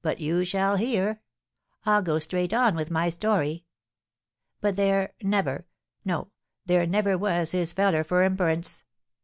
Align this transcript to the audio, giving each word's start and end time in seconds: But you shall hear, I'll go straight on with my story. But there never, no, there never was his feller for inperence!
But 0.00 0.20
you 0.20 0.44
shall 0.44 0.76
hear, 0.76 1.22
I'll 1.84 2.00
go 2.00 2.20
straight 2.20 2.52
on 2.54 2.76
with 2.76 2.88
my 2.88 3.08
story. 3.08 3.64
But 4.60 4.76
there 4.76 5.14
never, 5.20 5.66
no, 6.04 6.30
there 6.66 6.86
never 6.86 7.18
was 7.18 7.50
his 7.50 7.72
feller 7.72 8.04
for 8.04 8.22
inperence! 8.22 8.84